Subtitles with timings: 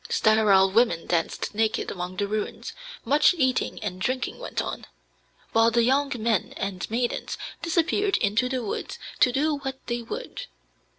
[0.09, 2.73] Sterile women danced naked among the ruins;
[3.05, 4.87] much eating and drinking went on,
[5.51, 10.47] while the young men and maidens disappeared into the woods to do what they would.